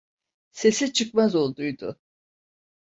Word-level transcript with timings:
Sesi 0.51 0.93
çıkmaz 0.93 1.35
olduydu. 1.35 1.99